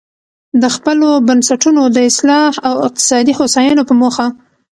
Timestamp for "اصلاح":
2.09-2.53